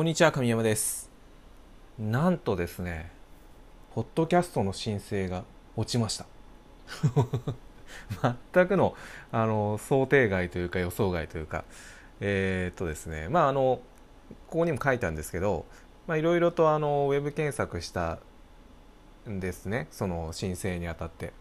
[0.00, 1.10] こんにちは、神山です。
[1.98, 3.12] なんとですね、
[3.94, 5.44] ポッドキャストの申請が
[5.76, 6.24] 落ちました。
[8.54, 8.94] 全くの
[9.30, 11.64] あの想定外というか予想外というか、
[12.20, 13.82] えーっとですね、まああの、
[14.48, 15.66] ここにも書いたんですけど、
[16.06, 18.20] まあいろいろとあのウェブ検索した
[19.28, 21.34] んですね、その申請にあたって。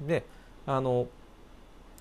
[0.00, 0.26] で、
[0.66, 1.06] あの、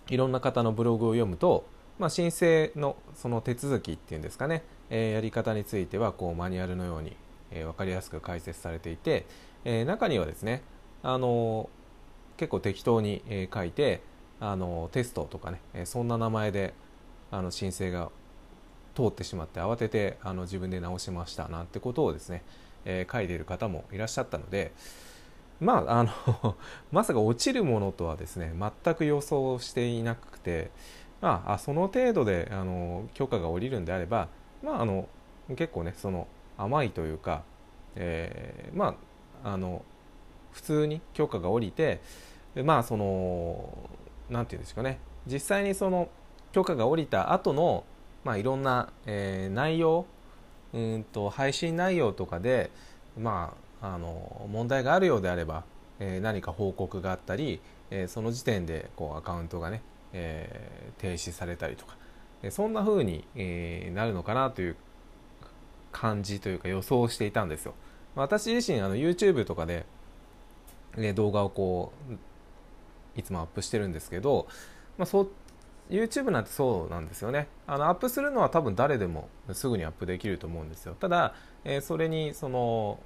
[0.07, 1.63] いろんな方のブログを読むと、
[2.02, 7.15] まあ、申請のその手続きっていうんですかね、えーやり方についてはこうマニュアルのように、
[7.51, 9.28] えー分かりやすく解説されていて、
[9.65, 10.64] えー中にはですね、
[11.04, 11.69] あの
[12.37, 14.01] 結構適当に、え書いて、
[14.39, 16.73] あのテストとかね、えそんな名前で
[17.29, 18.09] あの申請が
[18.95, 22.42] 通ってしまって慌ててあの自分で直しましたなんてことをですね、
[22.83, 24.71] え書いている方もいらっしゃったので
[25.59, 26.56] まああの
[26.92, 30.71] まさか落ちるものとはですね全く予想していなくて、
[31.21, 34.28] まあ、その程度であの許可が下りるんであれば、
[34.64, 35.08] まあ、あの
[35.56, 37.44] 結構ねその甘いというか、
[37.95, 38.95] えーま
[39.44, 39.84] ああの
[40.52, 42.02] 普通に許可が下りて
[42.56, 43.90] まあその
[44.30, 45.00] なんていうんですかね。
[45.28, 46.10] 実際にその
[46.52, 47.86] 許可が下りた後の
[48.23, 50.06] まあいろんな、えー内容
[50.73, 52.72] うんと配信内容とかで
[53.17, 55.64] まああの問題があるようであれば、
[56.00, 59.82] えー何か報告があったり、えーその時点でこうアカウントがね、
[60.14, 61.98] えー停止されたりとか、
[62.52, 64.76] そんな風に、えーなるのかなという
[65.92, 67.73] 感じというか予想していたんですよ。
[68.16, 69.86] 私自身あの YouTube とかで、
[70.98, 74.48] ね、動画をこういつもアップしてるんですけど、
[74.98, 75.30] まあ、そう
[75.89, 77.48] YouTube なんてそうなんですよね。
[77.67, 80.95] あのアップするのは多分誰でもすぐにアップできると思うんですよ。
[80.95, 83.00] ただ、えーそれにその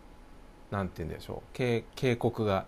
[0.71, 1.53] なんて言うんでしょう。
[1.53, 1.83] 警
[2.17, 2.65] 告が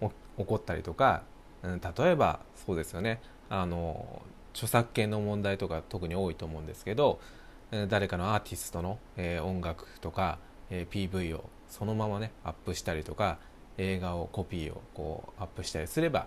[0.00, 1.22] 起こったりとか、
[1.62, 3.20] うん、例えばそうですよね。
[3.48, 4.22] あの
[4.54, 7.20] 著作権の問題とか特に多いと思うんですけど
[7.88, 10.38] 誰かのアーティストの、えー音楽とか、
[10.70, 13.38] えー PV をそのままねアップしたりとか
[13.78, 16.26] 映画をコピーをこうアップしたりすれば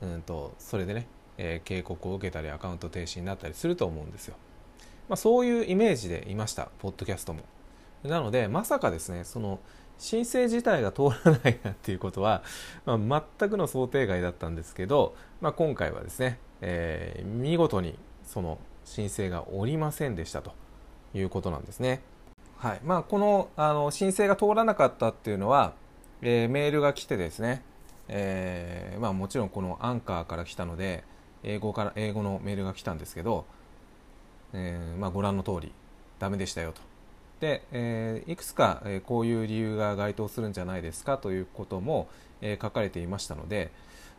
[0.00, 1.06] うんとそれでね、
[1.36, 4.36] えー警告を受けたりアカウント停止になったりすると思うんですよ、
[5.08, 7.40] まあ、そういうイメージでいましたポッドキャストも。
[8.04, 9.58] なのでまさかですねその
[9.98, 12.42] 申請自体が通らないなっていうことは、
[12.86, 20.52] まあ、全くの想定外だったんですけど、まあ、今回はですね、えー見事にその申請がおりませんでしたと
[21.14, 22.00] いうことなんですね。
[22.58, 25.74] はいまあ、このあの申請が通らなかったっていうのは、
[26.22, 27.62] えーメールが来てですね、
[28.08, 31.04] えーまあ、もちろんこのアンカーから来たので
[31.42, 33.44] 英語から英語のメールが来たんですけど、
[34.52, 35.72] えーまあ、ご覧の通り
[36.18, 36.87] ダメでしたよと
[37.40, 42.08] で、えーいくつか、えこういう理由が該当するんじゃないですかということも、
[42.40, 43.70] え書かれていましたので、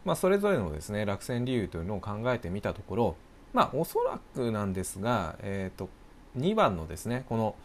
[0.06, 3.16] まあ、それぞれのですね落選理由というのを考えてみたところ、
[3.54, 5.90] まあ、おそらくなんですが、えー、と
[6.38, 7.56] 2番のですねこの、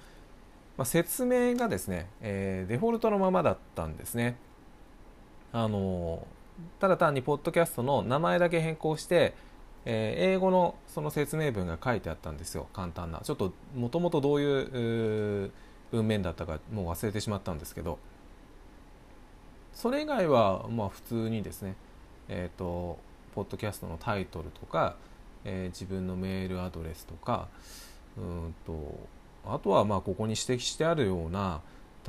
[0.76, 4.36] まあ、説明がですね、えーデフォルトのままだったんですね。
[5.52, 6.26] あの
[6.80, 9.34] ただ単にポッドキャストの名前だけ変更して、
[9.84, 12.66] えー英語のその説明文が書いてあったんですよ。
[12.72, 13.20] 簡単な。
[13.20, 15.50] ちょっともともとどういう
[15.90, 17.98] 文面だったかもう忘れてしまったんですけど。
[19.72, 21.74] それ以外はまあ普通にですね。
[22.28, 22.98] えっ、と
[23.34, 24.96] ポッドキャストのタイトルとか、
[25.44, 27.48] えー自分のメールアドレスとか
[28.16, 28.98] うんと
[29.46, 31.60] あとはまあここに指摘してあるような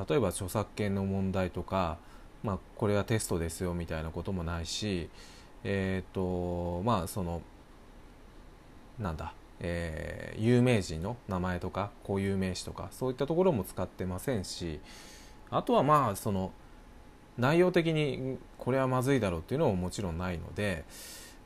[0.08, 1.98] 例えば著作権の問題とか、
[2.44, 5.10] まあ、これはテストですよみたいなこともないし
[5.64, 7.42] えっ、とまあその
[9.00, 14.82] なんだ、えー有名人の名前とか固有名詞とかそういったところも使ってませんし
[15.50, 16.52] あとはまあその
[17.38, 20.86] 内容的にこれはまずいだろうっていうのももちろんないので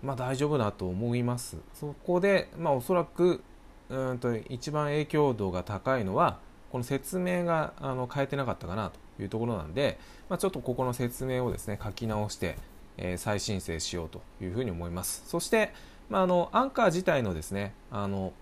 [0.01, 1.57] まあ大丈夫だと思います。
[1.73, 3.43] そこでまあおそらく
[3.89, 6.39] うんと一番影響度が高いのは
[6.71, 9.99] この説明があの変えてなかったかなというところなんで、
[10.29, 12.57] まあ、ちょっとここの説明をですね書き直して、
[12.97, 15.23] えー再申請しようというふうに思います。
[15.27, 15.73] そして、
[16.09, 18.33] まあ、あのアンカー自体のですねあの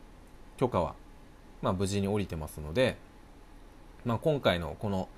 [0.58, 0.96] 許可は、
[1.62, 2.98] まあ、無事に降りてますので、
[4.06, 5.10] まあ、今回のこの、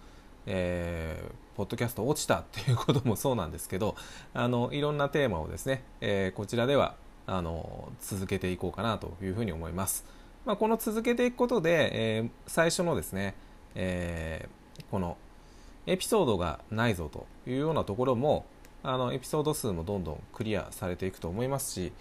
[0.46, 3.98] えーポッドキャスト落ちたっていうこともそうなんですけど
[4.34, 6.96] あのいろんなテーマをですね、えーこちらでは
[7.28, 10.06] あの続けていこうかなというふうに思います。
[10.46, 13.36] まあ、この続けていくことで、えー最初のですね、
[13.76, 14.48] え
[14.90, 15.18] この
[15.86, 18.46] エピソードがないぞというようなところも
[18.84, 21.92] あのエピソード数もどんどんクリアされていくと思いますし、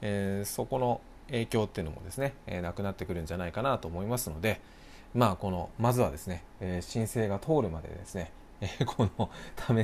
[0.00, 4.60] えーそこの影響っていうのもですね、えーなくなってくるんじゃないかなと思いますので、
[5.14, 8.30] まあ、このまずはですね、えー申請が通るまでですね、
[8.60, 9.30] え ーこの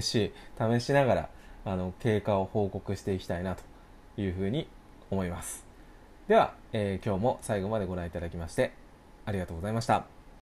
[0.00, 1.28] 試し試しながら
[1.64, 3.62] あの経過を報告していきたいなと
[4.20, 4.68] いうふうに
[5.10, 5.64] 思います。
[6.28, 8.72] では、えー今日も最後までご覧いただきまして
[9.26, 10.13] ありがとうございました。